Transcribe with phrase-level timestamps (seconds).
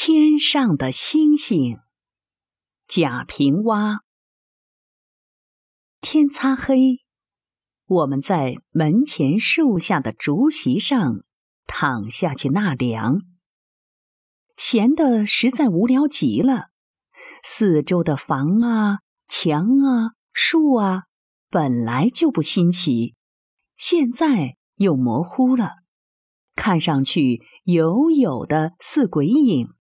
[0.00, 1.80] 天上的星星，
[2.86, 3.98] 贾平凹。
[6.00, 7.00] 天擦黑，
[7.84, 11.24] 我们在门前树下的竹席上
[11.66, 13.22] 躺下去纳凉，
[14.56, 16.68] 闲得实在无聊极了。
[17.42, 21.06] 四周的房啊、墙啊、树啊，
[21.50, 23.16] 本来就不新奇，
[23.76, 25.72] 现在又模糊了，
[26.54, 29.74] 看上去有有的似鬼影。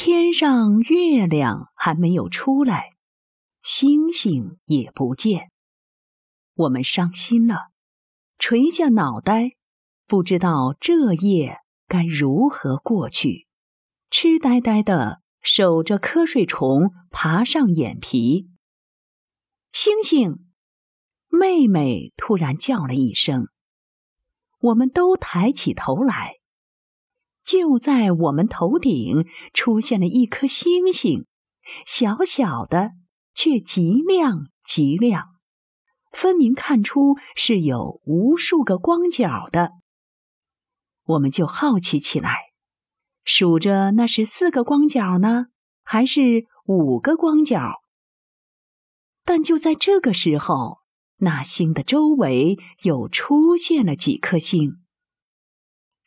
[0.00, 2.92] 天上月亮还没有出来，
[3.64, 5.50] 星星也不见，
[6.54, 7.72] 我们伤心了，
[8.38, 9.56] 垂下脑袋，
[10.06, 11.58] 不知道这夜
[11.88, 13.48] 该如何过去，
[14.08, 18.48] 痴呆呆的守着瞌睡虫爬上眼皮。
[19.72, 20.46] 星星，
[21.26, 23.48] 妹妹突然叫了一声，
[24.60, 26.37] 我们都抬起头来。
[27.48, 31.24] 就在我们头顶出现了一颗星星，
[31.86, 32.90] 小小的，
[33.32, 35.28] 却极亮极亮，
[36.12, 39.70] 分明看出是有无数个光角的。
[41.06, 42.36] 我们就好奇起来，
[43.24, 45.46] 数着那是四个光角呢，
[45.82, 47.80] 还是五个光角？
[49.24, 50.80] 但就在这个时候，
[51.16, 54.82] 那星的周围又出现了几颗星。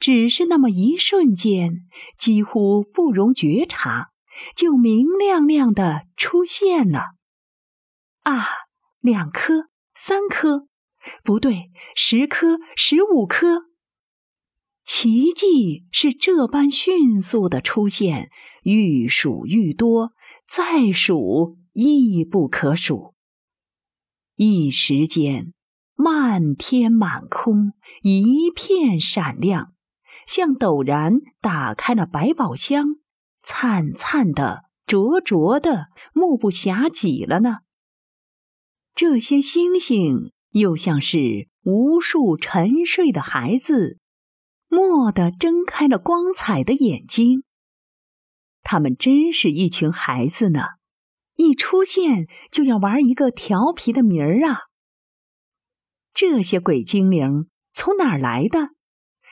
[0.01, 4.09] 只是那么一瞬间，几乎不容觉察，
[4.55, 7.11] 就明亮亮的出现了。
[8.23, 8.47] 啊，
[8.99, 10.67] 两颗，三颗，
[11.23, 13.65] 不对，十颗，十五颗。
[14.83, 18.31] 奇迹是这般迅速的出现，
[18.63, 20.13] 愈数愈多，
[20.47, 23.13] 再数亦不可数。
[24.35, 25.53] 一时间，
[25.93, 29.73] 漫天满空，一片闪亮。
[30.27, 32.97] 像陡然打开了百宝箱，
[33.41, 37.59] 灿灿的、灼灼的，目不暇给了呢。
[38.93, 43.97] 这些星星又像是无数沉睡的孩子，
[44.67, 47.43] 蓦地睁开了光彩的眼睛。
[48.63, 50.61] 他们真是一群孩子呢，
[51.35, 54.59] 一出现就要玩一个调皮的名儿啊！
[56.13, 58.69] 这些鬼精灵从哪儿来的？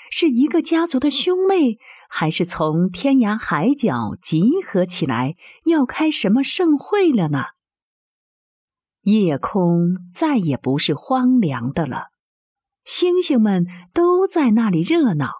[0.10, 1.78] 是一个家族的兄妹，
[2.10, 7.46] 还是从天涯海角集合起来要开什么盛会了呢？
[9.02, 12.08] 夜空再也不是荒凉的了，
[12.84, 15.32] 星星们都在那里热闹，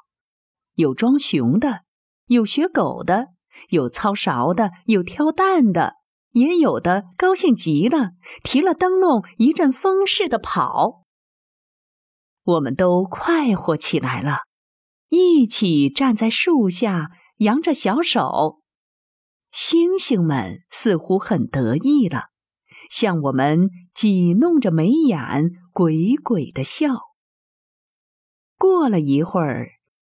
[0.74, 1.82] 有装熊的，
[2.26, 3.28] 有学狗的，
[3.70, 5.96] 有操勺的，有挑担的，
[6.32, 8.12] 也有的高兴极了，
[8.44, 11.04] 提了灯笼一阵风似的跑。
[12.44, 14.49] 我们都快活起来了。
[15.10, 18.62] 一起站在树下，扬着小手，
[19.52, 22.26] 星星们似乎很得意了，
[22.92, 26.90] 向我们挤弄着眉眼，鬼鬼的笑。
[28.56, 29.70] 过了一会儿，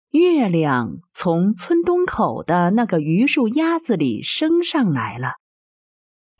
[0.09, 5.35] 月亮从村东口的那个榆树丫子里升上来了，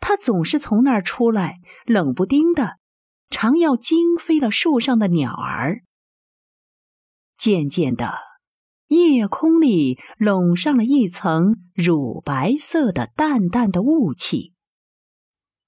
[0.02, 2.78] 它总是从那儿出来，冷不丁的，
[3.30, 5.84] 常要惊飞了树上的鸟儿。
[7.38, 8.29] 渐渐的。
[8.90, 14.56] 夜空里笼上了一层乳白色的淡淡的雾气，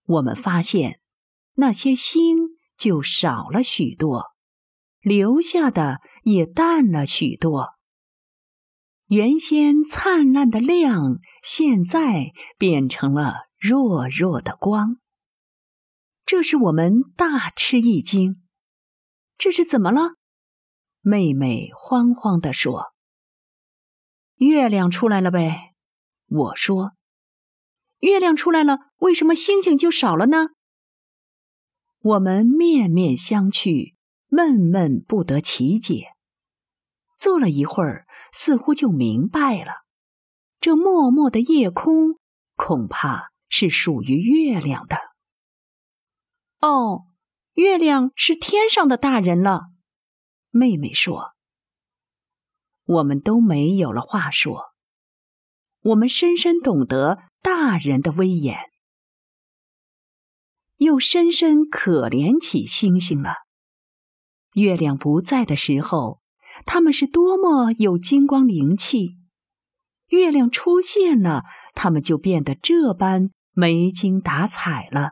[0.05, 0.99] 我们发现
[1.53, 2.35] 那些星
[2.77, 4.31] 就少了许多，
[5.01, 7.69] 留下的也淡了许多。
[9.05, 14.97] 原先灿烂的亮，现在变成了弱弱的光。
[16.25, 18.41] 这使我们大吃一惊。
[19.37, 20.15] 这是怎么了？
[21.01, 22.90] 妹妹慌慌地说。
[24.41, 25.75] 月亮出来了呗，
[26.25, 26.93] 我说。
[27.99, 30.47] 月亮出来了，为什么星星就少了呢？
[31.99, 33.93] 我们面面相觑，
[34.29, 36.15] 闷闷不得其解。
[37.15, 39.83] 坐了一会儿，似乎就明白了。
[40.59, 42.17] 这默默的夜空，
[42.55, 44.97] 恐怕是属于月亮的。
[46.61, 47.05] 哦，
[47.53, 49.65] 月亮是天上的大人了，
[50.49, 51.35] 妹妹说。
[52.91, 54.73] 我们都没有了话说，
[55.81, 58.57] 我们深深懂得大人的威严，
[60.75, 63.33] 又深深可怜起星星了。
[64.55, 66.19] 月亮不在的时候，
[66.65, 69.15] 他们是多么有金光灵气；
[70.07, 75.11] 月亮出现了，他们就变得这般没精打采了。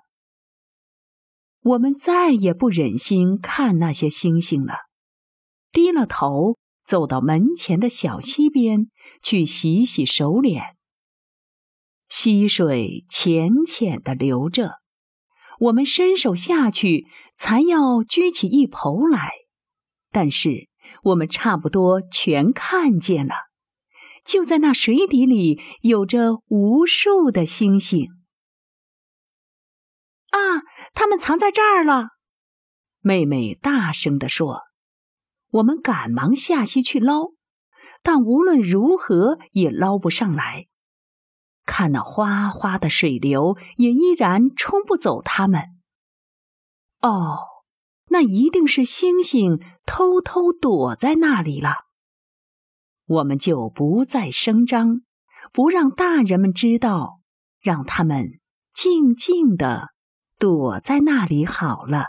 [1.62, 4.74] 我们再也不忍心看那些星星了，
[5.72, 6.58] 低了头。
[6.90, 8.90] 走到门前的小溪边
[9.22, 10.76] 去洗洗手脸。
[12.08, 14.72] 溪水浅浅的流着，
[15.60, 17.06] 我们伸手下去，
[17.36, 19.30] 才要掬起一抔来，
[20.10, 20.68] 但是
[21.04, 23.36] 我们差不多全看见了。
[24.26, 28.08] 就在那水底里，有着无数的星星。
[30.32, 30.64] 啊，
[30.96, 32.08] 它们藏在这儿了！
[33.02, 34.69] 妹妹大声地说。
[35.51, 37.31] 我们赶忙下溪去捞，
[38.04, 40.68] 但无论如何也捞不上来。
[41.66, 45.63] 看那哗哗的水流，也依然冲不走它们。
[47.01, 47.38] 哦，
[48.07, 51.75] 那一定是星星偷偷躲在那里了。
[53.06, 55.02] 我们就不再声张，
[55.52, 57.19] 不让大人们知道，
[57.60, 58.40] 让他们
[58.74, 59.90] 静静的
[60.38, 62.07] 躲在那里好了。